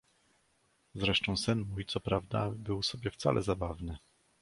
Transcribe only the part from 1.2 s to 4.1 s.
sen mój, co prawda, był sobie wcale zabawny!"